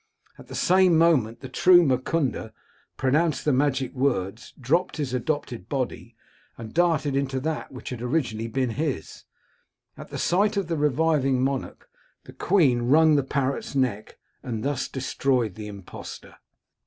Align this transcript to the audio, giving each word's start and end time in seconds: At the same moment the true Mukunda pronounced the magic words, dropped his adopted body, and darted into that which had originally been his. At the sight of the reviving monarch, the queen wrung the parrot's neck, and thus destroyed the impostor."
At 0.39 0.47
the 0.47 0.55
same 0.55 0.97
moment 0.97 1.41
the 1.41 1.47
true 1.47 1.85
Mukunda 1.85 2.53
pronounced 2.97 3.45
the 3.45 3.53
magic 3.53 3.93
words, 3.93 4.51
dropped 4.59 4.97
his 4.97 5.13
adopted 5.13 5.69
body, 5.69 6.15
and 6.57 6.73
darted 6.73 7.15
into 7.15 7.39
that 7.41 7.71
which 7.71 7.89
had 7.91 8.01
originally 8.01 8.47
been 8.47 8.71
his. 8.71 9.25
At 9.95 10.07
the 10.09 10.17
sight 10.17 10.57
of 10.57 10.69
the 10.69 10.75
reviving 10.75 11.43
monarch, 11.43 11.87
the 12.23 12.33
queen 12.33 12.89
wrung 12.89 13.15
the 13.15 13.21
parrot's 13.21 13.75
neck, 13.75 14.17
and 14.41 14.63
thus 14.63 14.87
destroyed 14.87 15.53
the 15.53 15.67
impostor." 15.67 16.37